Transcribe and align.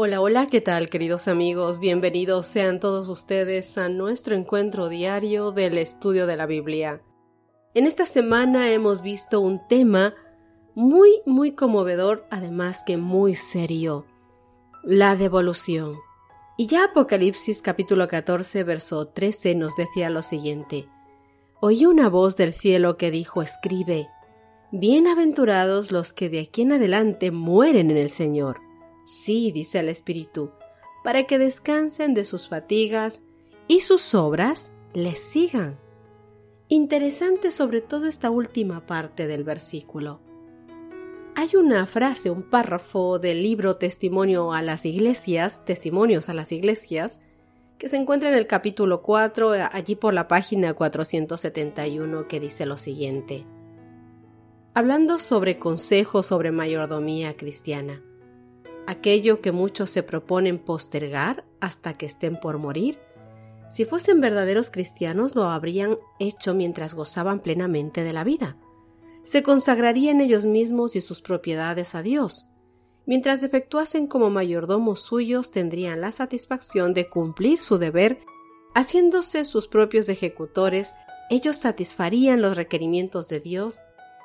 Hola, 0.00 0.20
hola, 0.20 0.46
¿qué 0.46 0.60
tal 0.60 0.88
queridos 0.90 1.26
amigos? 1.26 1.80
Bienvenidos 1.80 2.46
sean 2.46 2.78
todos 2.78 3.08
ustedes 3.08 3.76
a 3.78 3.88
nuestro 3.88 4.36
encuentro 4.36 4.88
diario 4.88 5.50
del 5.50 5.76
estudio 5.76 6.28
de 6.28 6.36
la 6.36 6.46
Biblia. 6.46 7.02
En 7.74 7.84
esta 7.84 8.06
semana 8.06 8.70
hemos 8.70 9.02
visto 9.02 9.40
un 9.40 9.60
tema 9.66 10.14
muy, 10.76 11.20
muy 11.26 11.50
conmovedor, 11.50 12.28
además 12.30 12.84
que 12.86 12.96
muy 12.96 13.34
serio, 13.34 14.06
la 14.84 15.16
devolución. 15.16 15.96
Y 16.56 16.68
ya 16.68 16.84
Apocalipsis 16.84 17.60
capítulo 17.60 18.06
14, 18.06 18.62
verso 18.62 19.08
13 19.08 19.56
nos 19.56 19.74
decía 19.74 20.10
lo 20.10 20.22
siguiente. 20.22 20.88
Oí 21.60 21.86
una 21.86 22.08
voz 22.08 22.36
del 22.36 22.52
cielo 22.52 22.98
que 22.98 23.10
dijo, 23.10 23.42
escribe, 23.42 24.06
Bienaventurados 24.70 25.90
los 25.90 26.12
que 26.12 26.30
de 26.30 26.38
aquí 26.38 26.62
en 26.62 26.74
adelante 26.74 27.32
mueren 27.32 27.90
en 27.90 27.96
el 27.96 28.10
Señor 28.10 28.67
Sí, 29.08 29.52
dice 29.52 29.78
el 29.78 29.88
Espíritu, 29.88 30.50
para 31.02 31.22
que 31.22 31.38
descansen 31.38 32.12
de 32.12 32.26
sus 32.26 32.46
fatigas 32.46 33.22
y 33.66 33.80
sus 33.80 34.14
obras 34.14 34.70
les 34.92 35.18
sigan. 35.18 35.78
Interesante 36.68 37.50
sobre 37.50 37.80
todo 37.80 38.04
esta 38.04 38.30
última 38.30 38.84
parte 38.84 39.26
del 39.26 39.44
versículo. 39.44 40.20
Hay 41.36 41.56
una 41.56 41.86
frase, 41.86 42.28
un 42.28 42.42
párrafo 42.42 43.18
del 43.18 43.42
libro 43.42 43.76
Testimonio 43.76 44.52
a 44.52 44.60
las 44.60 44.84
Iglesias, 44.84 45.64
Testimonios 45.64 46.28
a 46.28 46.34
las 46.34 46.52
Iglesias, 46.52 47.22
que 47.78 47.88
se 47.88 47.96
encuentra 47.96 48.28
en 48.28 48.34
el 48.34 48.46
capítulo 48.46 49.00
4, 49.00 49.52
allí 49.72 49.94
por 49.94 50.12
la 50.12 50.28
página 50.28 50.74
471, 50.74 52.28
que 52.28 52.40
dice 52.40 52.66
lo 52.66 52.76
siguiente. 52.76 53.46
Hablando 54.74 55.18
sobre 55.18 55.58
consejos 55.58 56.26
sobre 56.26 56.50
mayordomía 56.50 57.38
cristiana 57.38 58.02
aquello 58.88 59.40
que 59.40 59.52
muchos 59.52 59.90
se 59.90 60.02
proponen 60.02 60.58
postergar 60.58 61.44
hasta 61.60 61.94
que 61.94 62.06
estén 62.06 62.40
por 62.40 62.58
morir? 62.58 62.98
Si 63.68 63.84
fuesen 63.84 64.20
verdaderos 64.20 64.70
cristianos 64.70 65.34
lo 65.34 65.44
habrían 65.44 65.98
hecho 66.18 66.54
mientras 66.54 66.94
gozaban 66.94 67.40
plenamente 67.40 68.02
de 68.02 68.12
la 68.14 68.24
vida. 68.24 68.56
Se 69.24 69.42
consagrarían 69.42 70.22
ellos 70.22 70.46
mismos 70.46 70.96
y 70.96 71.02
sus 71.02 71.20
propiedades 71.20 71.94
a 71.94 72.02
Dios. 72.02 72.48
Mientras 73.04 73.42
efectuasen 73.42 74.06
como 74.06 74.30
mayordomos 74.30 75.00
suyos 75.00 75.50
tendrían 75.50 76.00
la 76.00 76.10
satisfacción 76.10 76.94
de 76.94 77.10
cumplir 77.10 77.60
su 77.60 77.76
deber, 77.76 78.20
haciéndose 78.74 79.44
sus 79.44 79.68
propios 79.68 80.08
ejecutores, 80.08 80.94
ellos 81.28 81.56
satisfarían 81.56 82.40
los 82.40 82.56
requerimientos 82.56 83.28
de 83.28 83.40
Dios 83.40 83.80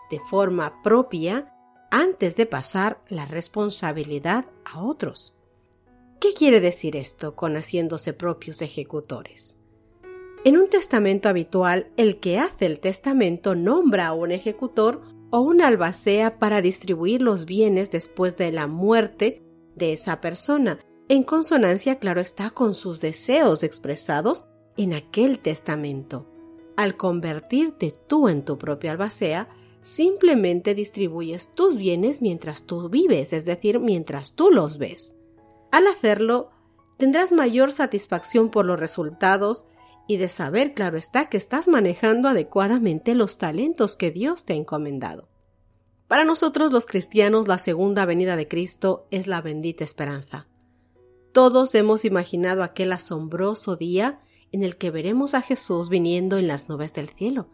de 0.10 0.20
forma 0.20 0.82
propia 0.84 1.53
antes 1.94 2.36
de 2.36 2.48
pasar 2.48 3.04
la 3.08 3.28
responsabilidad 3.28 4.46
a 4.66 4.82
otros. 4.82 5.36
¿Qué 6.20 6.34
quiere 6.34 6.60
decir 6.60 6.96
esto 6.96 7.36
con 7.36 7.56
haciéndose 7.56 8.14
propios 8.14 8.64
ejecutores? 8.64 9.60
En 10.44 10.58
un 10.58 10.70
testamento 10.70 11.30
habitual, 11.30 11.92
el 11.96 12.20
que 12.20 12.40
hace 12.40 12.66
el 12.66 12.80
testamento 12.80 13.54
nombra 13.54 14.08
a 14.08 14.14
un 14.14 14.32
ejecutor 14.32 15.04
o 15.30 15.42
una 15.42 15.68
albacea 15.68 16.40
para 16.40 16.64
distribuir 16.64 17.22
los 17.22 17.46
bienes 17.46 17.92
después 17.92 18.38
de 18.38 18.52
la 18.52 18.66
muerte 18.66 19.44
de 19.76 19.94
esa 19.94 20.20
persona, 20.20 20.80
en 21.10 21.22
consonancia, 21.22 22.00
claro 22.00 22.22
está, 22.22 22.50
con 22.50 22.74
sus 22.74 23.02
deseos 23.02 23.62
expresados 23.62 24.46
en 24.78 24.96
aquel 24.96 25.38
testamento. 25.38 26.28
Al 26.76 26.98
convertirte 26.98 27.94
tú 28.08 28.30
en 28.30 28.44
tu 28.44 28.58
propia 28.58 28.94
albacea, 28.94 29.48
simplemente 29.84 30.74
distribuyes 30.74 31.50
tus 31.54 31.78
bienes 31.78 32.22
mientras 32.22 32.64
tú 32.64 32.90
vives, 32.90 33.34
es 33.34 33.46
decir, 33.46 33.80
mientras 33.80 34.34
tú 34.34 34.50
los 34.50 34.78
ves. 34.78 35.16
Al 35.72 35.88
hacerlo, 35.88 36.50
tendrás 36.98 37.32
mayor 37.32 37.72
satisfacción 37.72 38.50
por 38.50 38.66
los 38.66 38.80
resultados 38.80 39.66
y 40.08 40.18
de 40.18 40.30
saber, 40.30 40.74
claro 40.74 40.98
está, 40.98 41.30
que 41.30 41.38
estás 41.38 41.68
manejando 41.68 42.30
adecuadamente 42.30 43.14
los 43.14 43.38
talentos 43.38 43.96
que 43.96 44.10
Dios 44.10 44.46
te 44.46 44.54
ha 44.54 44.56
encomendado. 44.56 45.28
Para 46.08 46.26
nosotros 46.26 46.72
los 46.72 46.86
cristianos 46.86 47.48
la 47.48 47.58
segunda 47.58 48.06
venida 48.06 48.36
de 48.36 48.48
Cristo 48.48 49.08
es 49.12 49.28
la 49.28 49.42
bendita 49.42 49.84
esperanza. 49.84 50.48
Todos 51.34 51.76
hemos 51.76 52.06
imaginado 52.06 52.64
aquel 52.64 52.94
asombroso 52.94 53.76
día 53.76 54.20
en 54.52 54.64
el 54.64 54.78
que 54.78 54.92
veremos 54.92 55.34
a 55.34 55.42
Jesús 55.42 55.90
viniendo 55.90 56.38
en 56.38 56.48
las 56.48 56.70
nubes 56.70 56.94
del 56.94 57.10
cielo 57.10 57.48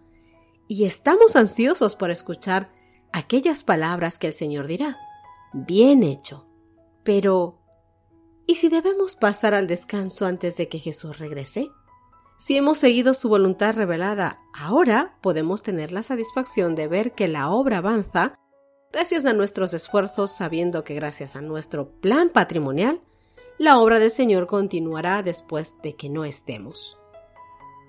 y 0.69 0.85
estamos 0.85 1.35
ansiosos 1.35 1.95
por 1.95 2.11
escuchar 2.11 2.69
aquellas 3.11 3.63
palabras 3.63 4.19
que 4.19 4.27
el 4.27 4.33
Señor 4.33 4.67
dirá. 4.67 4.97
Bien 5.51 6.03
hecho. 6.03 6.47
Pero, 7.03 7.57
¿y 8.45 8.55
si 8.55 8.69
debemos 8.69 9.15
pasar 9.15 9.55
al 9.55 9.65
descanso 9.65 10.27
antes 10.27 10.57
de 10.57 10.69
que 10.69 10.77
Jesús 10.77 11.17
regrese? 11.17 11.71
Si 12.37 12.55
hemos 12.55 12.77
seguido 12.77 13.15
su 13.15 13.29
voluntad 13.29 13.73
revelada, 13.73 14.41
ahora 14.53 15.17
podemos 15.21 15.63
tener 15.63 15.91
la 15.91 16.03
satisfacción 16.03 16.75
de 16.75 16.87
ver 16.87 17.13
que 17.13 17.27
la 17.27 17.49
obra 17.49 17.79
avanza 17.79 18.39
gracias 18.93 19.25
a 19.25 19.33
nuestros 19.33 19.73
esfuerzos, 19.73 20.37
sabiendo 20.37 20.83
que 20.83 20.93
gracias 20.93 21.35
a 21.35 21.41
nuestro 21.41 21.89
plan 21.99 22.29
patrimonial, 22.29 23.01
la 23.57 23.79
obra 23.79 23.97
del 23.97 24.11
Señor 24.11 24.45
continuará 24.45 25.23
después 25.23 25.81
de 25.81 25.95
que 25.95 26.09
no 26.09 26.25
estemos. 26.25 26.99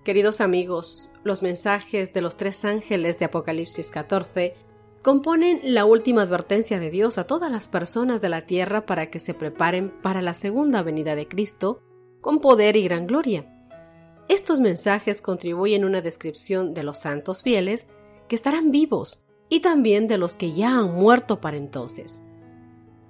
Queridos 0.04 0.40
amigos, 0.40 1.12
los 1.24 1.42
mensajes 1.42 2.14
de 2.14 2.22
los 2.22 2.38
tres 2.38 2.64
ángeles 2.64 3.18
de 3.18 3.26
Apocalipsis 3.26 3.90
14 3.90 4.54
componen 5.02 5.60
la 5.62 5.84
última 5.84 6.22
advertencia 6.22 6.80
de 6.80 6.90
Dios 6.90 7.18
a 7.18 7.26
todas 7.26 7.50
las 7.52 7.68
personas 7.68 8.22
de 8.22 8.30
la 8.30 8.46
tierra 8.46 8.86
para 8.86 9.10
que 9.10 9.18
se 9.18 9.34
preparen 9.34 9.90
para 9.90 10.22
la 10.22 10.32
segunda 10.32 10.82
venida 10.82 11.14
de 11.14 11.28
Cristo 11.28 11.82
con 12.22 12.40
poder 12.40 12.76
y 12.76 12.84
gran 12.84 13.06
gloria. 13.06 13.44
Estos 14.28 14.58
mensajes 14.58 15.20
contribuyen 15.20 15.84
a 15.84 15.86
una 15.86 16.00
descripción 16.00 16.72
de 16.72 16.82
los 16.82 16.98
santos 16.98 17.42
fieles 17.42 17.86
que 18.26 18.36
estarán 18.36 18.70
vivos 18.70 19.26
y 19.50 19.60
también 19.60 20.06
de 20.06 20.16
los 20.16 20.38
que 20.38 20.52
ya 20.52 20.78
han 20.78 20.94
muerto 20.94 21.42
para 21.42 21.58
entonces. 21.58 22.22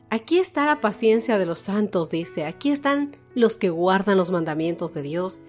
Aquí 0.08 0.38
está 0.38 0.66
la 0.66 0.80
paciencia 0.80 1.38
de 1.38 1.46
los 1.46 1.60
santos, 1.60 2.10
dice, 2.10 2.46
aquí 2.46 2.72
están 2.72 3.16
los 3.36 3.58
que 3.58 3.70
guardan 3.70 4.16
los 4.16 4.32
mandamientos 4.32 4.92
de 4.92 5.02
Dios 5.02 5.42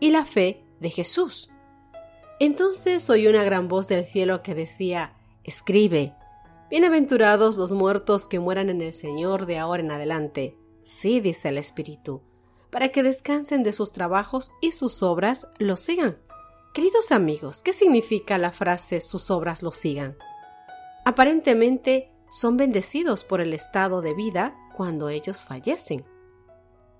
y 0.00 0.10
la 0.10 0.24
fe 0.24 0.62
de 0.80 0.90
Jesús. 0.90 1.50
Entonces 2.38 3.08
oí 3.08 3.26
una 3.26 3.44
gran 3.44 3.68
voz 3.68 3.88
del 3.88 4.04
cielo 4.04 4.42
que 4.42 4.54
decía, 4.54 5.14
Escribe, 5.44 6.14
Bienaventurados 6.68 7.56
los 7.56 7.70
muertos 7.70 8.26
que 8.26 8.40
mueran 8.40 8.68
en 8.70 8.82
el 8.82 8.92
Señor 8.92 9.46
de 9.46 9.58
ahora 9.58 9.82
en 9.82 9.92
adelante. 9.92 10.58
Sí, 10.82 11.20
dice 11.20 11.50
el 11.50 11.58
Espíritu, 11.58 12.22
para 12.70 12.88
que 12.88 13.04
descansen 13.04 13.62
de 13.62 13.72
sus 13.72 13.92
trabajos 13.92 14.50
y 14.60 14.72
sus 14.72 15.02
obras 15.04 15.46
los 15.58 15.80
sigan. 15.80 16.18
Queridos 16.74 17.12
amigos, 17.12 17.62
¿qué 17.62 17.72
significa 17.72 18.36
la 18.36 18.50
frase 18.50 19.00
sus 19.00 19.30
obras 19.30 19.62
los 19.62 19.76
sigan? 19.76 20.16
Aparentemente 21.04 22.10
son 22.28 22.56
bendecidos 22.56 23.22
por 23.22 23.40
el 23.40 23.54
estado 23.54 24.02
de 24.02 24.14
vida 24.14 24.56
cuando 24.74 25.08
ellos 25.08 25.44
fallecen. 25.44 26.04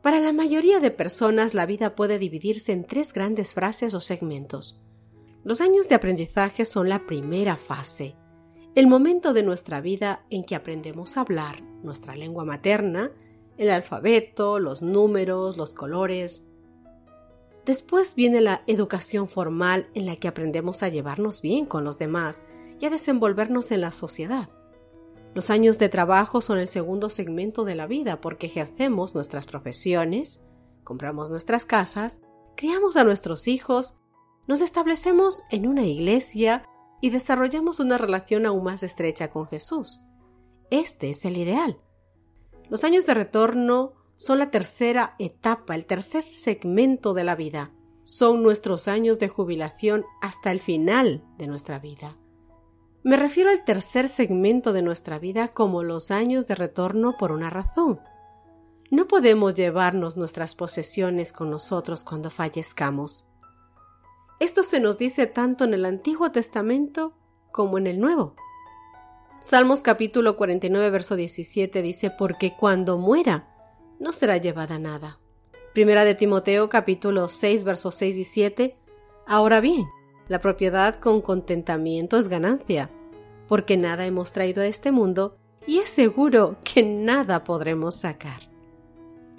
Para 0.07 0.21
la 0.21 0.33
mayoría 0.33 0.79
de 0.79 0.93
personas 0.93 1.53
la 1.53 1.67
vida 1.67 1.97
puede 1.97 2.21
dividirse 2.21 2.71
en 2.71 2.85
tres 2.85 3.13
grandes 3.13 3.55
frases 3.55 3.93
o 3.93 3.99
segmentos. 3.99 4.81
Los 5.43 5.61
años 5.61 5.89
de 5.89 5.97
aprendizaje 5.97 6.65
son 6.65 6.89
la 6.89 7.09
primera 7.09 7.57
fase, 7.57 8.15
el 8.77 8.87
momento 8.87 9.33
de 9.33 9.43
nuestra 9.43 9.81
vida 9.81 10.25
en 10.31 10.45
que 10.45 10.55
aprendemos 10.55 11.17
a 11.17 11.23
hablar 11.23 11.61
nuestra 11.83 12.15
lengua 12.15 12.45
materna, 12.45 13.11
el 13.57 13.69
alfabeto, 13.69 14.61
los 14.61 14.81
números, 14.81 15.57
los 15.57 15.75
colores. 15.75 16.47
Después 17.65 18.15
viene 18.15 18.41
la 18.41 18.63
educación 18.69 19.27
formal 19.27 19.89
en 19.95 20.07
la 20.07 20.15
que 20.15 20.29
aprendemos 20.29 20.85
a 20.85 20.89
llevarnos 20.89 21.43
bien 21.43 21.67
con 21.67 21.83
los 21.83 21.99
demás 21.99 22.43
y 22.79 22.87
a 22.87 22.91
desenvolvernos 22.91 23.73
en 23.73 23.81
la 23.81 23.91
sociedad. 23.91 24.51
Los 25.37 25.51
años 25.51 25.79
de 25.79 25.91
trabajo 25.91 26.41
son 26.41 26.59
el 26.59 26.67
segundo 26.67 27.11
segmento 27.11 27.67
de 27.67 27.75
la 27.75 27.87
vida 27.87 28.23
porque 28.23 28.47
ejercemos 28.47 29.15
nuestras 29.15 29.45
profesiones, 29.45 30.41
compramos 30.83 31.29
nuestras 31.29 31.67
casas, 31.67 32.23
criamos 32.57 32.97
a 32.97 33.05
nuestros 33.05 33.47
hijos, 33.47 33.99
nos 34.47 34.63
establecemos 34.63 35.43
en 35.51 35.67
una 35.67 35.85
iglesia 35.85 36.65
y 37.03 37.11
desarrollamos 37.11 37.81
una 37.81 37.99
relación 37.99 38.47
aún 38.47 38.65
más 38.65 38.83
estrecha 38.83 39.29
con 39.29 39.45
Jesús. 39.45 40.01
Este 40.71 41.11
es 41.11 41.27
el 41.27 41.37
ideal. 41.37 41.83
Los 42.71 42.83
años 42.85 43.05
de 43.05 43.13
retorno 43.13 43.93
son 44.15 44.39
la 44.39 44.51
tercera 44.51 45.17
etapa, 45.19 45.75
el 45.75 45.85
tercer 45.85 46.23
segmento 46.23 47.13
de 47.13 47.25
la 47.25 47.35
vida. 47.35 47.73
son 48.05 48.43
nuestros 48.43 48.89
años 48.89 49.19
de 49.19 49.29
jubilación 49.29 50.07
hasta 50.23 50.51
el 50.51 50.63
final 50.63 51.25
de 51.37 51.47
nuestra 51.47 51.79
vida. 51.79 52.17
Me 53.07 53.17
refiero 53.17 53.51
al 53.51 53.63
tercer 53.65 54.09
segmento 54.09 54.73
de 54.73 54.83
nuestra 54.83 55.21
vida 55.21 55.47
como 55.47 55.85
los 55.85 56.11
años 56.11 56.49
de 56.49 56.57
retorno 56.57 57.17
por 57.17 57.31
una 57.31 57.51
razón. 57.51 58.01
No 58.91 59.07
podemos 59.07 59.55
llevarnos 59.55 60.17
nuestras 60.17 60.57
posesiones 60.57 61.33
con 61.33 61.49
nosotros 61.49 62.03
cuando 62.03 62.31
fallezcamos. 62.31 63.29
Esto 64.41 64.65
se 64.65 64.81
nos 64.81 64.99
dice 64.99 65.29
tanto 65.29 65.63
en 65.63 65.75
el 65.75 65.85
Antiguo 65.85 66.33
Testamento 66.33 67.17
como 67.53 67.79
en 67.79 67.87
el 67.87 68.01
Nuevo. 68.01 68.35
Salmos 69.39 69.83
capítulo 69.83 70.35
49, 70.35 70.91
verso 70.91 71.15
17 71.15 71.83
dice, 71.83 72.11
porque 72.11 72.57
cuando 72.57 72.99
muera, 72.99 73.55
no 74.01 74.13
será 74.13 74.39
llevada 74.39 74.81
nada. 74.81 75.21
Primera 75.75 76.05
de 76.05 76.17
Timoteo 76.17 76.69
capítulo 76.69 77.29
6, 77.29 77.63
versos 77.63 77.95
6 77.95 78.17
y 78.17 78.25
7. 78.25 78.77
Ahora 79.29 79.61
bien, 79.61 79.87
la 80.27 80.41
propiedad 80.41 80.97
con 80.97 81.21
contentamiento 81.21 82.19
es 82.19 82.27
ganancia, 82.27 82.91
porque 83.49 83.77
nada 83.77 84.07
hemos 84.07 84.33
traído 84.33 84.63
a 84.63 84.67
este 84.67 84.93
mundo 84.93 85.37
y 85.67 85.79
es 85.79 85.89
seguro 85.89 86.57
que 86.65 86.83
nada 86.83 87.45
podremos 87.45 87.97
sacar. 87.97 88.41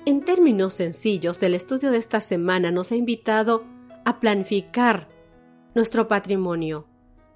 En 0.06 0.24
términos 0.24 0.74
sencillos, 0.74 1.42
el 1.44 1.54
estudio 1.54 1.92
de 1.92 1.98
esta 1.98 2.22
semana 2.22 2.72
nos 2.72 2.92
ha 2.92 2.96
invitado 2.96 3.66
a 4.06 4.20
planificar 4.20 5.10
nuestro 5.76 6.08
patrimonio, 6.08 6.88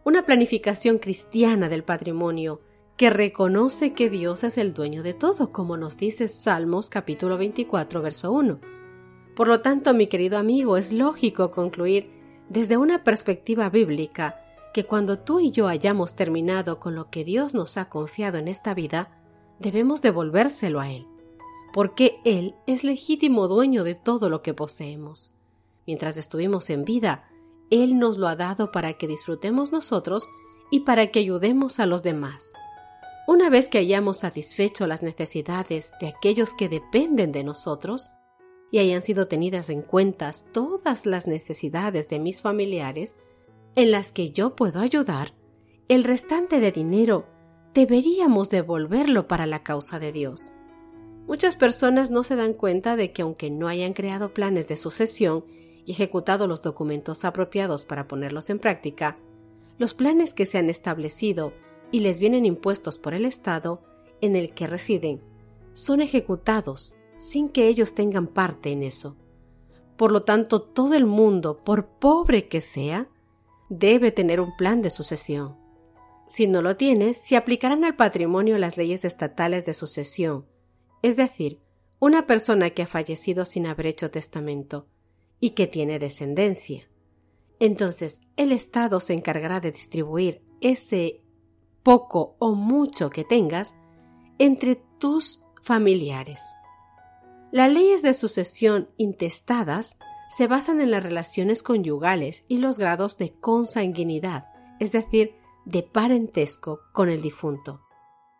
una 0.03 0.23
planificación 0.23 0.97
cristiana 0.97 1.69
del 1.69 1.83
patrimonio 1.83 2.61
que 2.97 3.09
reconoce 3.09 3.93
que 3.93 4.09
Dios 4.09 4.43
es 4.43 4.57
el 4.57 4.73
dueño 4.73 5.03
de 5.03 5.13
todo, 5.13 5.51
como 5.51 5.75
nos 5.75 5.97
dice 5.97 6.27
Salmos 6.27 6.89
capítulo 6.89 7.37
24, 7.37 8.01
verso 8.01 8.31
1. 8.31 8.59
Por 9.35 9.47
lo 9.47 9.61
tanto, 9.61 9.93
mi 9.93 10.07
querido 10.07 10.37
amigo, 10.37 10.77
es 10.77 10.93
lógico 10.93 11.51
concluir 11.51 12.09
desde 12.49 12.77
una 12.77 13.03
perspectiva 13.03 13.69
bíblica 13.69 14.39
que 14.73 14.85
cuando 14.85 15.19
tú 15.19 15.39
y 15.39 15.51
yo 15.51 15.67
hayamos 15.67 16.15
terminado 16.15 16.79
con 16.79 16.95
lo 16.95 17.09
que 17.09 17.23
Dios 17.23 17.53
nos 17.53 17.77
ha 17.77 17.89
confiado 17.89 18.37
en 18.37 18.47
esta 18.47 18.73
vida, 18.73 19.17
debemos 19.59 20.01
devolvérselo 20.01 20.79
a 20.79 20.89
Él 20.89 21.07
porque 21.71 22.19
Él 22.25 22.55
es 22.67 22.83
legítimo 22.83 23.47
dueño 23.47 23.83
de 23.83 23.95
todo 23.95 24.29
lo 24.29 24.41
que 24.41 24.53
poseemos. 24.53 25.33
Mientras 25.87 26.17
estuvimos 26.17 26.69
en 26.69 26.85
vida, 26.85 27.29
Él 27.69 27.97
nos 27.97 28.17
lo 28.17 28.27
ha 28.27 28.35
dado 28.35 28.71
para 28.71 28.93
que 28.93 29.07
disfrutemos 29.07 29.71
nosotros 29.71 30.27
y 30.69 30.81
para 30.81 31.11
que 31.11 31.19
ayudemos 31.19 31.79
a 31.79 31.85
los 31.85 32.03
demás. 32.03 32.53
Una 33.27 33.49
vez 33.49 33.69
que 33.69 33.77
hayamos 33.77 34.17
satisfecho 34.17 34.87
las 34.87 35.03
necesidades 35.03 35.93
de 36.01 36.07
aquellos 36.07 36.53
que 36.53 36.69
dependen 36.69 37.31
de 37.31 37.43
nosotros, 37.43 38.11
y 38.73 38.79
hayan 38.79 39.01
sido 39.01 39.27
tenidas 39.27 39.69
en 39.69 39.81
cuenta 39.81 40.31
todas 40.53 41.05
las 41.05 41.27
necesidades 41.27 42.07
de 42.07 42.19
mis 42.19 42.39
familiares 42.39 43.15
en 43.75 43.91
las 43.91 44.11
que 44.11 44.31
yo 44.31 44.55
puedo 44.55 44.79
ayudar, 44.79 45.33
el 45.87 46.03
restante 46.03 46.59
de 46.59 46.71
dinero 46.71 47.25
deberíamos 47.73 48.49
devolverlo 48.49 49.27
para 49.27 49.45
la 49.45 49.63
causa 49.63 49.99
de 49.99 50.11
Dios. 50.11 50.53
Muchas 51.27 51.55
personas 51.55 52.11
no 52.11 52.23
se 52.23 52.35
dan 52.35 52.53
cuenta 52.53 52.95
de 52.95 53.13
que 53.13 53.21
aunque 53.21 53.49
no 53.49 53.67
hayan 53.67 53.93
creado 53.93 54.33
planes 54.33 54.67
de 54.67 54.75
sucesión 54.75 55.45
y 55.85 55.91
ejecutado 55.91 56.47
los 56.47 56.61
documentos 56.61 57.23
apropiados 57.23 57.85
para 57.85 58.07
ponerlos 58.07 58.49
en 58.49 58.59
práctica, 58.59 59.17
los 59.77 59.93
planes 59.93 60.33
que 60.33 60.45
se 60.45 60.57
han 60.57 60.69
establecido 60.69 61.53
y 61.91 62.01
les 62.01 62.19
vienen 62.19 62.45
impuestos 62.45 62.97
por 62.97 63.13
el 63.13 63.25
Estado 63.25 63.81
en 64.19 64.35
el 64.35 64.53
que 64.53 64.67
residen 64.67 65.21
son 65.73 66.01
ejecutados 66.01 66.95
sin 67.17 67.49
que 67.49 67.67
ellos 67.67 67.93
tengan 67.93 68.27
parte 68.27 68.71
en 68.71 68.83
eso. 68.83 69.15
Por 69.95 70.11
lo 70.11 70.23
tanto, 70.23 70.61
todo 70.61 70.95
el 70.95 71.05
mundo, 71.05 71.57
por 71.57 71.85
pobre 71.85 72.47
que 72.47 72.61
sea, 72.61 73.07
debe 73.71 74.11
tener 74.11 74.41
un 74.41 74.53
plan 74.57 74.81
de 74.81 74.89
sucesión. 74.89 75.55
Si 76.27 76.45
no 76.45 76.61
lo 76.61 76.75
tiene, 76.75 77.13
se 77.13 77.37
aplicarán 77.37 77.85
al 77.85 77.95
patrimonio 77.95 78.57
las 78.57 78.75
leyes 78.75 79.05
estatales 79.05 79.65
de 79.65 79.73
sucesión, 79.73 80.45
es 81.01 81.15
decir, 81.15 81.61
una 81.97 82.27
persona 82.27 82.71
que 82.71 82.81
ha 82.81 82.87
fallecido 82.87 83.45
sin 83.45 83.65
haber 83.65 83.87
hecho 83.87 84.11
testamento 84.11 84.87
y 85.39 85.51
que 85.51 85.67
tiene 85.67 85.99
descendencia. 85.99 86.89
Entonces, 87.59 88.21
el 88.35 88.51
Estado 88.51 88.99
se 88.99 89.13
encargará 89.13 89.61
de 89.61 89.71
distribuir 89.71 90.41
ese 90.59 91.21
poco 91.81 92.35
o 92.39 92.55
mucho 92.55 93.09
que 93.09 93.23
tengas 93.23 93.75
entre 94.37 94.75
tus 94.99 95.43
familiares. 95.61 96.41
Las 97.51 97.71
leyes 97.71 98.01
de 98.01 98.13
sucesión 98.13 98.89
intestadas 98.97 99.97
se 100.31 100.47
basan 100.47 100.79
en 100.79 100.91
las 100.91 101.03
relaciones 101.03 101.61
conyugales 101.61 102.45
y 102.47 102.59
los 102.59 102.79
grados 102.79 103.17
de 103.17 103.33
consanguinidad, 103.33 104.45
es 104.79 104.93
decir, 104.93 105.35
de 105.65 105.83
parentesco 105.83 106.79
con 106.93 107.09
el 107.09 107.21
difunto 107.21 107.81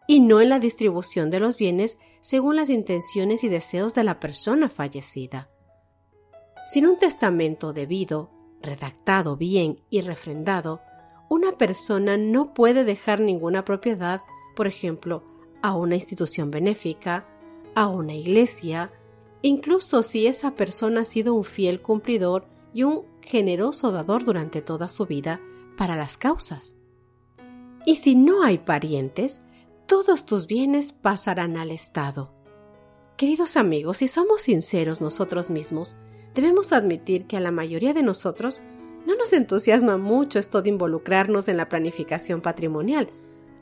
y 0.07 0.19
no 0.19 0.41
en 0.41 0.49
la 0.49 0.59
distribución 0.59 1.29
de 1.29 1.39
los 1.39 1.57
bienes 1.57 1.97
según 2.21 2.55
las 2.55 2.69
intenciones 2.69 3.43
y 3.43 3.49
deseos 3.49 3.93
de 3.93 4.03
la 4.03 4.19
persona 4.19 4.69
fallecida. 4.69 5.49
Sin 6.71 6.87
un 6.87 6.97
testamento 6.97 7.73
debido, 7.73 8.31
redactado 8.61 9.35
bien 9.35 9.81
y 9.89 10.01
refrendado, 10.01 10.81
una 11.29 11.57
persona 11.57 12.17
no 12.17 12.53
puede 12.53 12.83
dejar 12.83 13.19
ninguna 13.19 13.65
propiedad, 13.65 14.21
por 14.55 14.67
ejemplo, 14.67 15.23
a 15.61 15.75
una 15.75 15.95
institución 15.95 16.51
benéfica, 16.51 17.25
a 17.75 17.87
una 17.87 18.13
iglesia, 18.13 18.91
incluso 19.41 20.03
si 20.03 20.27
esa 20.27 20.55
persona 20.55 21.01
ha 21.01 21.05
sido 21.05 21.33
un 21.33 21.43
fiel 21.43 21.81
cumplidor 21.81 22.45
y 22.73 22.83
un 22.83 23.03
generoso 23.21 23.91
dador 23.91 24.23
durante 24.23 24.61
toda 24.61 24.87
su 24.87 25.05
vida 25.05 25.41
para 25.77 25.95
las 25.95 26.17
causas. 26.17 26.75
Y 27.85 27.95
si 27.95 28.15
no 28.15 28.43
hay 28.43 28.59
parientes, 28.59 29.41
todos 29.87 30.25
tus 30.25 30.47
bienes 30.47 30.91
pasarán 30.91 31.57
al 31.57 31.71
Estado. 31.71 32.31
Queridos 33.17 33.57
amigos, 33.57 33.97
si 33.97 34.07
somos 34.07 34.43
sinceros 34.43 35.01
nosotros 35.01 35.49
mismos, 35.49 35.97
debemos 36.33 36.71
admitir 36.71 37.25
que 37.25 37.37
a 37.37 37.39
la 37.39 37.51
mayoría 37.51 37.93
de 37.93 38.03
nosotros 38.03 38.61
no 39.05 39.15
nos 39.15 39.33
entusiasma 39.33 39.97
mucho 39.97 40.39
esto 40.39 40.61
de 40.61 40.69
involucrarnos 40.69 41.47
en 41.47 41.57
la 41.57 41.67
planificación 41.67 42.41
patrimonial, 42.41 43.09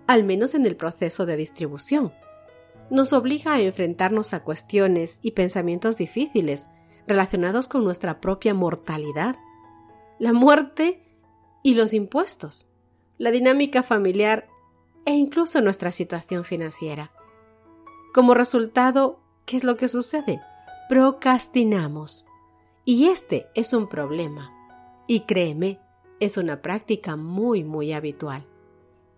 al 0.08 0.24
menos 0.24 0.54
en 0.54 0.66
el 0.66 0.76
proceso 0.76 1.26
de 1.26 1.38
distribución. 1.38 2.12
Nos 2.90 3.14
obliga 3.14 3.54
a 3.54 3.62
enfrentarnos 3.62 4.34
a 4.34 4.44
cuestiones 4.44 5.20
y 5.22 5.32
pensamientos 5.32 5.98
difíciles 5.98 6.68
relacionados 7.08 7.68
con 7.68 7.84
nuestra 7.84 8.20
propia 8.20 8.54
mortalidad, 8.54 9.36
la 10.18 10.34
muerte 10.34 11.04
y 11.64 11.76
los 11.76 11.94
impuestos. 11.94 12.72
La 13.18 13.32
dinámica 13.32 13.84
familiar 13.84 14.48
e 15.06 15.14
incluso 15.14 15.62
nuestra 15.62 15.92
situación 15.92 16.46
financiera. 16.46 17.12
Como 18.14 18.34
resultado, 18.34 19.20
¿qué 19.46 19.58
es 19.58 19.64
lo 19.64 19.76
que 19.78 19.88
sucede? 19.88 20.42
Procrastinamos. 20.88 22.26
Y 22.86 23.08
este 23.08 23.48
es 23.56 23.74
un 23.74 23.88
problema. 23.88 24.52
Y 25.06 25.22
créeme, 25.22 25.80
es 26.20 26.38
una 26.38 26.62
práctica 26.62 27.16
muy, 27.16 27.64
muy 27.64 27.94
habitual. 27.94 28.48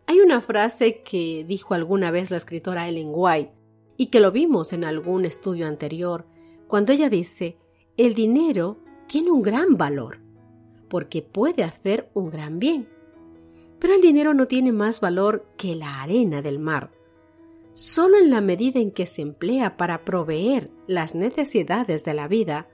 Hay 0.08 0.20
una 0.20 0.42
frase 0.42 1.04
que 1.04 1.46
dijo 1.48 1.74
alguna 1.74 2.12
vez 2.12 2.32
la 2.32 2.38
escritora 2.38 2.90
Ellen 2.90 3.12
White 3.14 3.61
y 3.98 4.08
que 4.08 4.20
lo 4.20 4.32
vimos 4.32 4.74
en 4.74 4.84
algún 4.84 5.26
estudio 5.26 5.68
anterior, 5.68 6.26
cuando 6.68 6.94
ella 6.94 7.10
dice, 7.10 7.58
el 7.98 8.14
dinero 8.14 8.78
tiene 9.08 9.32
un 9.32 9.42
gran 9.42 9.78
valor, 9.78 10.20
porque 10.88 11.22
puede 11.22 11.64
hacer 11.64 12.10
un 12.14 12.30
gran 12.30 12.60
bien. 12.60 12.88
Pero 13.80 13.94
el 13.94 14.02
dinero 14.02 14.34
no 14.34 14.48
tiene 14.48 14.72
más 14.72 15.02
valor 15.02 15.46
que 15.58 15.76
la 15.76 16.02
arena 16.02 16.42
del 16.42 16.60
mar. 16.60 16.92
Solo 17.74 18.18
en 18.18 18.30
la 18.30 18.42
medida 18.42 18.80
en 18.80 18.92
que 18.92 19.06
se 19.06 19.22
emplea 19.22 19.78
para 19.78 20.06
proveer 20.06 20.70
las 20.88 21.16
necesidades 21.16 22.04
de 22.04 22.14
la 22.14 22.28
vida, 22.28 22.68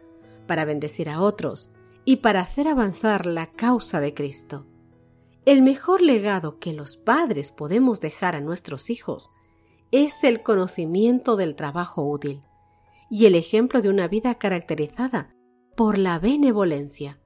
para 0.48 0.66
bendecir 0.66 1.10
a 1.10 1.22
otros 1.22 1.72
y 2.06 2.18
para 2.18 2.42
hacer 2.42 2.68
avanzar 2.68 3.26
la 3.26 3.48
causa 3.48 4.02
de 4.02 4.14
Cristo. 4.14 4.66
El 5.46 5.62
mejor 5.62 6.02
legado 6.02 6.60
que 6.60 6.74
los 6.74 6.98
padres 6.98 7.52
podemos 7.52 8.02
dejar 8.02 8.36
a 8.36 8.42
nuestros 8.42 8.90
hijos 8.90 9.32
es 9.92 10.24
el 10.24 10.44
conocimiento 10.44 11.36
del 11.36 11.56
trabajo 11.56 12.04
útil 12.04 12.42
y 13.10 13.26
el 13.26 13.36
ejemplo 13.36 13.82
de 13.82 13.90
una 13.90 14.08
vida 14.08 14.36
caracterizada 14.36 15.34
por 15.76 15.98
la 15.98 16.20
benevolencia. 16.20 17.20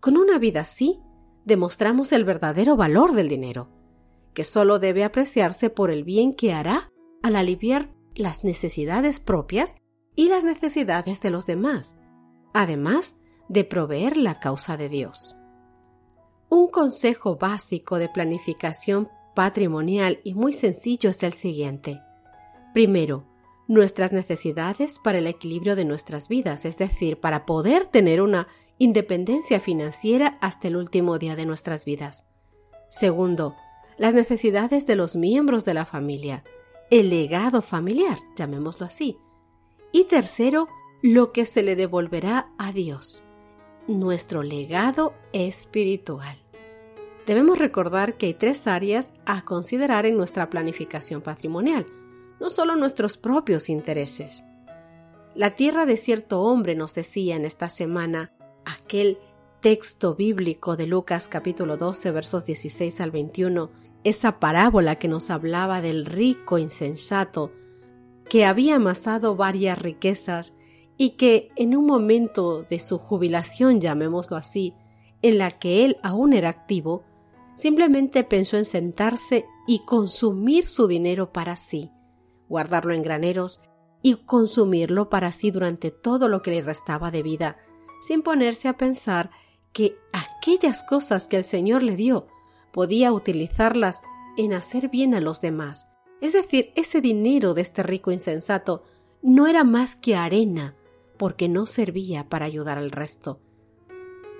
Con 0.00 0.16
una 0.16 0.38
vida 0.38 0.60
así, 0.60 1.00
demostramos 1.44 2.12
el 2.12 2.24
verdadero 2.24 2.76
valor 2.76 3.12
del 3.14 3.28
dinero, 3.28 3.68
que 4.34 4.44
solo 4.44 4.78
debe 4.78 5.04
apreciarse 5.04 5.68
por 5.70 5.90
el 5.90 6.04
bien 6.04 6.34
que 6.34 6.52
hará 6.52 6.90
al 7.22 7.36
aliviar 7.36 7.90
las 8.14 8.44
necesidades 8.44 9.20
propias 9.20 9.74
y 10.14 10.28
las 10.28 10.44
necesidades 10.44 11.20
de 11.20 11.30
los 11.30 11.46
demás, 11.46 11.96
además 12.52 13.16
de 13.48 13.64
proveer 13.64 14.16
la 14.16 14.40
causa 14.40 14.76
de 14.76 14.88
Dios. 14.88 15.36
Un 16.48 16.68
consejo 16.68 17.36
básico 17.36 17.98
de 17.98 18.08
planificación 18.08 19.08
patrimonial 19.34 20.20
y 20.24 20.34
muy 20.34 20.52
sencillo 20.52 21.10
es 21.10 21.22
el 21.22 21.32
siguiente. 21.32 22.00
Primero, 22.74 23.26
nuestras 23.68 24.12
necesidades 24.12 24.98
para 25.02 25.18
el 25.18 25.26
equilibrio 25.26 25.76
de 25.76 25.84
nuestras 25.84 26.28
vidas, 26.28 26.64
es 26.64 26.78
decir, 26.78 27.20
para 27.20 27.46
poder 27.46 27.86
tener 27.86 28.20
una 28.20 28.48
independencia 28.78 29.60
financiera 29.60 30.38
hasta 30.40 30.68
el 30.68 30.76
último 30.76 31.18
día 31.18 31.36
de 31.36 31.46
nuestras 31.46 31.84
vidas. 31.84 32.26
Segundo, 32.88 33.54
las 33.96 34.14
necesidades 34.14 34.86
de 34.86 34.96
los 34.96 35.16
miembros 35.16 35.64
de 35.64 35.74
la 35.74 35.84
familia, 35.84 36.44
el 36.90 37.08
legado 37.08 37.62
familiar, 37.62 38.18
llamémoslo 38.36 38.86
así. 38.86 39.16
Y 39.92 40.04
tercero, 40.04 40.68
lo 41.02 41.32
que 41.32 41.46
se 41.46 41.62
le 41.62 41.76
devolverá 41.76 42.52
a 42.58 42.72
Dios, 42.72 43.24
nuestro 43.88 44.42
legado 44.42 45.14
espiritual. 45.32 46.41
Debemos 47.26 47.58
recordar 47.58 48.16
que 48.16 48.26
hay 48.26 48.34
tres 48.34 48.66
áreas 48.66 49.14
a 49.26 49.44
considerar 49.44 50.06
en 50.06 50.16
nuestra 50.16 50.50
planificación 50.50 51.22
patrimonial, 51.22 51.86
no 52.40 52.50
solo 52.50 52.74
nuestros 52.74 53.16
propios 53.16 53.68
intereses. 53.68 54.44
La 55.34 55.54
tierra 55.54 55.86
de 55.86 55.96
cierto 55.96 56.42
hombre 56.42 56.74
nos 56.74 56.94
decía 56.94 57.36
en 57.36 57.44
esta 57.44 57.68
semana 57.68 58.32
aquel 58.64 59.18
texto 59.60 60.14
bíblico 60.16 60.76
de 60.76 60.86
Lucas 60.86 61.28
capítulo 61.28 61.76
12 61.76 62.10
versos 62.10 62.44
16 62.44 63.00
al 63.00 63.12
21, 63.12 63.70
esa 64.02 64.40
parábola 64.40 64.96
que 64.96 65.06
nos 65.06 65.30
hablaba 65.30 65.80
del 65.80 66.06
rico 66.06 66.58
insensato 66.58 67.52
que 68.28 68.44
había 68.44 68.76
amasado 68.76 69.36
varias 69.36 69.78
riquezas 69.78 70.54
y 70.96 71.10
que 71.10 71.50
en 71.56 71.76
un 71.76 71.86
momento 71.86 72.62
de 72.62 72.80
su 72.80 72.98
jubilación, 72.98 73.80
llamémoslo 73.80 74.36
así, 74.36 74.74
en 75.22 75.38
la 75.38 75.50
que 75.50 75.84
él 75.84 75.98
aún 76.02 76.32
era 76.32 76.48
activo, 76.48 77.04
simplemente 77.54 78.24
pensó 78.24 78.56
en 78.56 78.64
sentarse 78.64 79.46
y 79.66 79.84
consumir 79.84 80.68
su 80.68 80.86
dinero 80.86 81.32
para 81.32 81.56
sí, 81.56 81.90
guardarlo 82.48 82.94
en 82.94 83.02
graneros 83.02 83.62
y 84.02 84.14
consumirlo 84.16 85.08
para 85.08 85.32
sí 85.32 85.50
durante 85.50 85.90
todo 85.90 86.28
lo 86.28 86.42
que 86.42 86.50
le 86.50 86.60
restaba 86.60 87.10
de 87.10 87.22
vida, 87.22 87.56
sin 88.00 88.22
ponerse 88.22 88.68
a 88.68 88.76
pensar 88.76 89.30
que 89.72 89.96
aquellas 90.12 90.84
cosas 90.84 91.28
que 91.28 91.36
el 91.36 91.44
Señor 91.44 91.82
le 91.82 91.96
dio 91.96 92.26
podía 92.72 93.12
utilizarlas 93.12 94.02
en 94.36 94.54
hacer 94.54 94.88
bien 94.88 95.14
a 95.14 95.20
los 95.20 95.40
demás. 95.40 95.88
Es 96.20 96.32
decir, 96.32 96.72
ese 96.74 97.00
dinero 97.00 97.54
de 97.54 97.62
este 97.62 97.82
rico 97.82 98.10
insensato 98.10 98.84
no 99.22 99.46
era 99.46 99.64
más 99.64 99.94
que 99.94 100.16
arena, 100.16 100.76
porque 101.16 101.48
no 101.48 101.66
servía 101.66 102.28
para 102.28 102.46
ayudar 102.46 102.78
al 102.78 102.90
resto. 102.90 103.40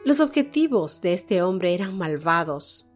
Los 0.04 0.18
objetivos 0.18 1.00
de 1.00 1.12
este 1.12 1.42
hombre 1.42 1.74
eran 1.74 1.96
malvados. 1.96 2.91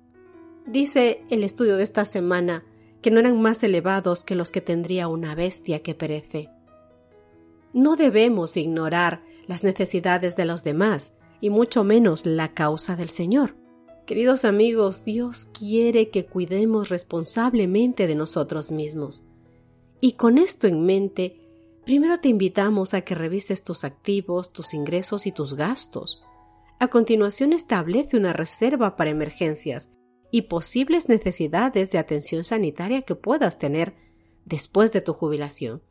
Dice 0.66 1.22
el 1.30 1.44
estudio 1.44 1.76
de 1.76 1.84
esta 1.84 2.04
semana 2.04 2.64
que 3.00 3.12
no 3.12 3.20
eran 3.20 3.40
más 3.40 3.62
elevados 3.62 4.24
que 4.24 4.34
los 4.34 4.50
que 4.50 4.60
tendría 4.60 5.06
una 5.06 5.36
bestia 5.36 5.80
que 5.80 5.94
perece. 5.94 6.50
No 7.72 7.94
debemos 7.94 8.56
ignorar 8.56 9.22
las 9.46 9.62
necesidades 9.62 10.34
de 10.34 10.44
los 10.44 10.64
demás, 10.64 11.14
y 11.40 11.50
mucho 11.50 11.84
menos 11.84 12.26
la 12.26 12.52
causa 12.52 12.96
del 12.96 13.10
Señor. 13.10 13.54
Queridos 14.06 14.44
amigos, 14.44 15.04
Dios 15.04 15.46
quiere 15.56 16.08
que 16.10 16.26
cuidemos 16.26 16.88
responsablemente 16.88 18.06
de 18.06 18.14
nosotros 18.14 18.72
mismos. 18.72 19.24
Y 20.00 20.12
con 20.12 20.38
esto 20.38 20.66
en 20.66 20.84
mente, 20.84 21.40
primero 21.84 22.18
te 22.18 22.28
invitamos 22.28 22.94
a 22.94 23.02
que 23.02 23.14
revises 23.14 23.62
tus 23.62 23.84
activos, 23.84 24.52
tus 24.52 24.74
ingresos 24.74 25.26
y 25.26 25.32
tus 25.32 25.54
gastos. 25.54 26.22
A 26.80 26.88
continuación 26.88 27.52
establece 27.52 28.16
una 28.16 28.32
reserva 28.32 28.96
para 28.96 29.10
emergencias 29.10 29.90
y 30.30 30.42
posibles 30.42 31.08
necesidades 31.08 31.90
de 31.90 31.98
atención 31.98 32.44
sanitaria 32.44 33.02
que 33.02 33.14
puedas 33.14 33.58
tener 33.58 33.94
después 34.44 34.92
de 34.92 35.00
tu 35.00 35.12
jubilación. 35.12 35.82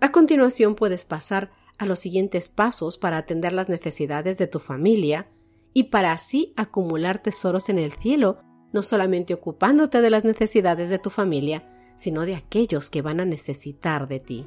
A 0.00 0.12
continuación 0.12 0.74
puedes 0.74 1.04
pasar 1.04 1.50
a 1.78 1.86
los 1.86 1.98
siguientes 1.98 2.48
pasos 2.48 2.98
para 2.98 3.16
atender 3.16 3.52
las 3.52 3.68
necesidades 3.68 4.38
de 4.38 4.46
tu 4.46 4.58
familia, 4.58 5.28
y 5.74 5.84
para 5.84 6.12
así 6.12 6.52
acumular 6.56 7.22
tesoros 7.22 7.68
en 7.68 7.78
el 7.78 7.92
cielo, 7.92 8.38
no 8.72 8.82
solamente 8.82 9.34
ocupándote 9.34 10.00
de 10.00 10.10
las 10.10 10.24
necesidades 10.24 10.90
de 10.90 10.98
tu 10.98 11.10
familia, 11.10 11.68
sino 11.96 12.26
de 12.26 12.34
aquellos 12.34 12.90
que 12.90 13.02
van 13.02 13.20
a 13.20 13.24
necesitar 13.24 14.08
de 14.08 14.20
ti. 14.20 14.46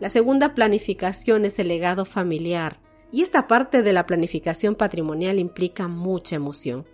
La 0.00 0.10
segunda 0.10 0.54
planificación 0.54 1.44
es 1.44 1.58
el 1.58 1.68
legado 1.68 2.04
familiar, 2.04 2.80
y 3.10 3.22
esta 3.22 3.48
parte 3.48 3.82
de 3.82 3.92
la 3.92 4.06
planificación 4.06 4.74
patrimonial 4.74 5.38
implica 5.38 5.88
mucha 5.88 6.36
emoción. 6.36 6.86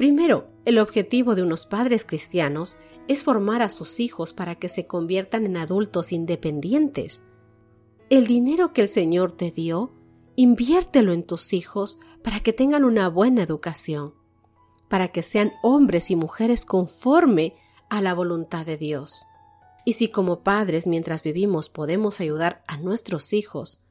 Primero, 0.00 0.48
el 0.64 0.78
objetivo 0.78 1.34
de 1.34 1.42
unos 1.42 1.66
padres 1.66 2.06
cristianos 2.06 2.78
es 3.06 3.22
formar 3.22 3.60
a 3.60 3.68
sus 3.68 4.00
hijos 4.00 4.32
para 4.32 4.54
que 4.54 4.70
se 4.70 4.86
conviertan 4.86 5.44
en 5.44 5.58
adultos 5.58 6.12
independientes. 6.12 7.24
El 8.08 8.26
dinero 8.26 8.72
que 8.72 8.80
el 8.80 8.88
Señor 8.88 9.32
te 9.32 9.50
dio 9.50 9.92
Inviértelo 10.36 11.12
en 11.12 11.22
tus 11.22 11.52
hijos 11.52 11.98
para 12.24 12.40
que 12.40 12.54
tengan 12.54 12.84
una 12.84 13.10
buena 13.10 13.42
educación, 13.42 14.14
para 14.88 15.08
que 15.08 15.22
sean 15.22 15.52
hombres 15.62 16.10
y 16.10 16.16
mujeres 16.16 16.64
conforme 16.64 17.52
a 17.90 18.00
la 18.00 18.14
voluntad 18.14 18.64
de 18.64 18.78
Dios. 18.78 19.26
Y 19.84 19.92
si 19.92 20.08
como 20.08 20.40
padres 20.40 20.86
mientras 20.86 21.22
vivimos 21.22 21.68
podemos 21.68 22.20
ayudar 22.20 22.64
a 22.66 22.78
nuestros 22.78 23.34
hijos, 23.34 23.84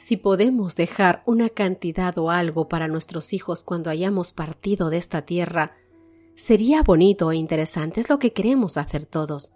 si 0.00 0.16
podemos 0.16 0.76
dejar 0.76 1.22
una 1.26 1.50
cantidad 1.50 2.16
o 2.16 2.30
algo 2.30 2.68
para 2.68 2.88
nuestros 2.88 3.34
hijos 3.34 3.64
cuando 3.64 3.90
hayamos 3.90 4.32
partido 4.32 4.88
de 4.88 4.96
esta 4.96 5.26
tierra, 5.26 5.72
sería 6.34 6.82
bonito 6.82 7.30
e 7.30 7.36
interesante, 7.36 8.00
es 8.00 8.08
lo 8.08 8.18
que 8.18 8.32
queremos 8.32 8.78
hacer 8.78 9.04
todos. 9.04 9.52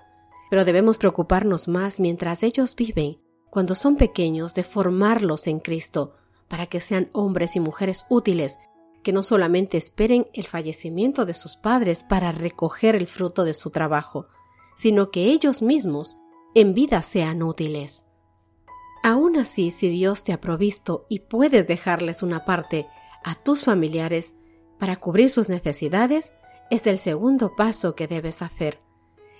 Pero 0.50 0.66
debemos 0.66 0.98
preocuparnos 0.98 1.66
más 1.66 1.98
mientras 1.98 2.42
ellos 2.42 2.76
viven 2.76 3.18
cuando 3.48 3.74
son 3.74 3.96
pequeños, 3.96 4.54
de 4.54 4.64
formarlos 4.64 5.46
en 5.46 5.60
Cristo, 5.60 6.14
para 6.46 6.66
que 6.66 6.80
sean 6.80 7.08
hombres 7.12 7.56
y 7.56 7.60
mujeres 7.60 8.04
útiles, 8.10 8.58
que 9.02 9.14
no 9.14 9.22
solamente 9.22 9.78
esperen 9.78 10.26
el 10.34 10.46
fallecimiento 10.46 11.24
de 11.24 11.32
sus 11.32 11.56
padres 11.56 12.02
para 12.02 12.32
recoger 12.32 12.96
el 12.96 13.06
fruto 13.06 13.44
de 13.44 13.54
su 13.54 13.70
trabajo, 13.70 14.26
sino 14.76 15.10
que 15.10 15.30
ellos 15.30 15.62
mismos 15.62 16.18
en 16.54 16.74
vida 16.74 17.00
sean 17.00 17.42
útiles. 17.42 18.04
Aún 19.06 19.36
así, 19.36 19.70
si 19.70 19.90
Dios 19.90 20.24
te 20.24 20.32
ha 20.32 20.40
provisto 20.40 21.04
y 21.10 21.18
puedes 21.18 21.66
dejarles 21.66 22.22
una 22.22 22.46
parte 22.46 22.86
a 23.22 23.34
tus 23.34 23.62
familiares 23.62 24.34
para 24.78 24.96
cubrir 24.96 25.28
sus 25.28 25.50
necesidades, 25.50 26.32
es 26.70 26.86
el 26.86 26.96
segundo 26.96 27.54
paso 27.54 27.94
que 27.94 28.06
debes 28.06 28.40
hacer. 28.40 28.80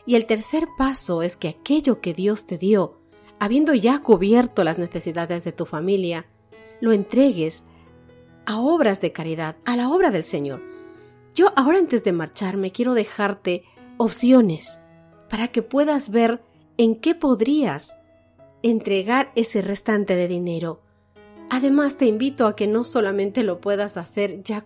Y 0.04 0.16
el 0.16 0.26
tercer 0.26 0.68
paso 0.76 1.22
es 1.22 1.38
que 1.38 1.48
aquello 1.48 2.02
que 2.02 2.12
Dios 2.12 2.46
te 2.46 2.58
dio 2.58 3.00
habiendo 3.38 3.72
ya 3.72 4.00
cubierto 4.00 4.64
las 4.64 4.76
necesidades 4.76 5.44
de 5.44 5.52
tu 5.52 5.64
familia, 5.64 6.26
lo 6.82 6.92
entregues 6.92 7.64
a 8.44 8.60
obras 8.60 9.00
de 9.00 9.12
caridad, 9.12 9.56
a 9.64 9.76
la 9.76 9.88
obra 9.88 10.10
del 10.10 10.24
Señor. 10.24 10.60
Yo 11.34 11.54
ahora 11.56 11.78
antes 11.78 12.04
de 12.04 12.12
marcharme 12.12 12.70
quiero 12.70 12.92
dejarte 12.92 13.64
opciones 13.96 14.78
para 15.30 15.48
que 15.48 15.62
puedas 15.62 16.10
ver 16.10 16.42
en 16.76 17.00
qué 17.00 17.14
podrías 17.14 17.96
entregar 18.64 19.30
ese 19.34 19.60
restante 19.60 20.16
de 20.16 20.26
dinero. 20.26 20.80
Además 21.50 21.98
te 21.98 22.06
invito 22.06 22.46
a 22.46 22.56
que 22.56 22.66
no 22.66 22.84
solamente 22.84 23.42
lo 23.42 23.60
puedas 23.60 23.98
hacer 23.98 24.42
ya 24.42 24.64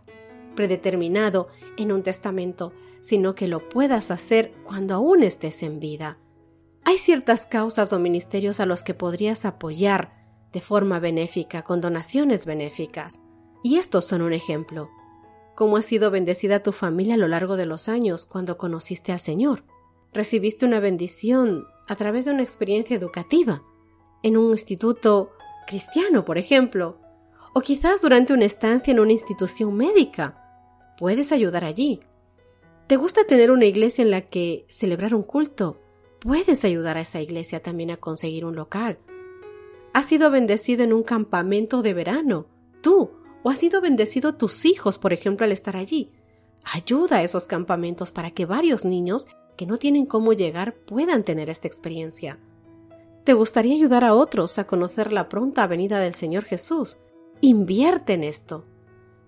predeterminado 0.54 1.48
en 1.76 1.90
un 1.90 2.04
testamento, 2.04 2.72
sino 3.00 3.34
que 3.34 3.48
lo 3.48 3.68
puedas 3.68 4.12
hacer 4.12 4.52
cuando 4.62 4.94
aún 4.94 5.24
estés 5.24 5.64
en 5.64 5.80
vida. 5.80 6.16
Hay 6.84 6.98
ciertas 6.98 7.48
causas 7.48 7.92
o 7.92 7.98
ministerios 7.98 8.60
a 8.60 8.66
los 8.66 8.84
que 8.84 8.94
podrías 8.94 9.44
apoyar 9.44 10.12
de 10.52 10.60
forma 10.60 11.00
benéfica, 11.00 11.62
con 11.62 11.80
donaciones 11.80 12.46
benéficas. 12.46 13.20
Y 13.64 13.78
estos 13.78 14.04
son 14.04 14.22
un 14.22 14.32
ejemplo. 14.32 14.88
¿Cómo 15.56 15.76
ha 15.76 15.82
sido 15.82 16.12
bendecida 16.12 16.62
tu 16.62 16.70
familia 16.70 17.14
a 17.14 17.18
lo 17.18 17.26
largo 17.26 17.56
de 17.56 17.66
los 17.66 17.88
años 17.88 18.26
cuando 18.26 18.58
conociste 18.58 19.10
al 19.10 19.18
Señor? 19.18 19.64
Recibiste 20.12 20.64
una 20.64 20.78
bendición 20.78 21.66
a 21.88 21.96
través 21.96 22.26
de 22.26 22.30
una 22.30 22.44
experiencia 22.44 22.96
educativa, 22.96 23.64
en 24.22 24.36
un 24.36 24.50
instituto 24.52 25.32
cristiano, 25.66 26.24
por 26.24 26.38
ejemplo, 26.38 26.98
o 27.54 27.60
quizás 27.60 28.02
durante 28.02 28.32
una 28.32 28.44
estancia 28.44 28.92
en 28.92 29.00
una 29.00 29.12
institución 29.12 29.74
médica. 29.74 30.44
Puedes 30.98 31.32
ayudar 31.32 31.64
allí. 31.64 32.00
¿Te 32.86 32.96
gusta 32.96 33.24
tener 33.24 33.50
una 33.50 33.66
iglesia 33.66 34.02
en 34.02 34.10
la 34.10 34.22
que 34.22 34.66
celebrar 34.68 35.14
un 35.14 35.22
culto 35.22 35.80
puedes 36.20 36.64
ayudar 36.64 36.96
a 36.96 37.02
esa 37.02 37.20
iglesia 37.20 37.62
también 37.62 37.90
a 37.90 37.96
conseguir 37.96 38.44
un 38.44 38.56
local. 38.56 38.98
Has 39.92 40.06
sido 40.06 40.30
bendecido 40.30 40.84
en 40.84 40.92
un 40.92 41.02
campamento 41.02 41.82
de 41.82 41.94
verano, 41.94 42.46
tú, 42.82 43.10
o 43.42 43.50
has 43.50 43.58
sido 43.58 43.80
bendecido 43.80 44.34
tus 44.34 44.64
hijos, 44.64 44.98
por 44.98 45.12
ejemplo, 45.12 45.44
al 45.44 45.52
estar 45.52 45.76
allí. 45.76 46.12
Ayuda 46.64 47.18
a 47.18 47.22
esos 47.22 47.46
campamentos 47.46 48.12
para 48.12 48.30
que 48.32 48.46
varios 48.46 48.84
niños 48.84 49.28
que 49.56 49.66
no 49.66 49.78
tienen 49.78 50.06
cómo 50.06 50.32
llegar 50.32 50.74
puedan 50.74 51.24
tener 51.24 51.50
esta 51.50 51.66
experiencia. 51.66 52.38
¿Te 53.28 53.34
gustaría 53.34 53.74
ayudar 53.74 54.04
a 54.04 54.14
otros 54.14 54.58
a 54.58 54.66
conocer 54.66 55.12
la 55.12 55.28
pronta 55.28 55.66
venida 55.66 56.00
del 56.00 56.14
Señor 56.14 56.44
Jesús? 56.44 56.96
Invierte 57.42 58.14
en 58.14 58.24
esto. 58.24 58.64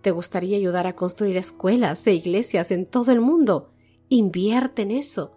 ¿Te 0.01 0.11
gustaría 0.11 0.57
ayudar 0.57 0.87
a 0.87 0.97
construir 0.97 1.37
escuelas 1.37 2.07
e 2.07 2.15
iglesias 2.15 2.71
en 2.71 2.87
todo 2.87 3.13
el 3.13 3.21
mundo? 3.21 3.75
Invierte 4.09 4.81
en 4.81 4.93
eso. 4.93 5.37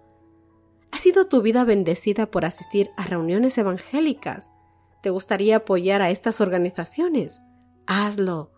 ¿Ha 0.91 0.99
sido 0.99 1.25
tu 1.25 1.41
vida 1.41 1.65
bendecida 1.65 2.31
por 2.31 2.45
asistir 2.45 2.91
a 2.95 3.03
reuniones 3.03 3.57
evangélicas? 3.57 4.53
¿Te 5.01 5.09
gustaría 5.09 5.57
apoyar 5.57 6.01
a 6.01 6.09
estas 6.09 6.39
organizaciones? 6.39 7.41
Hazlo. 7.85 8.53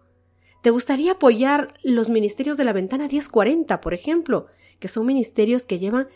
¿Te 0.62 0.70
gustaría 0.70 1.14
apoyar 1.14 1.74
los 1.82 2.10
ministerios 2.10 2.58
de 2.58 2.64
la 2.64 2.74
ventana 2.74 3.08
1040, 3.08 3.82
por 3.82 3.96
ejemplo, 3.96 4.46
que 4.78 4.88
son 4.88 5.08
ministerios 5.08 5.66
que 5.66 5.80
llevan 5.80 6.10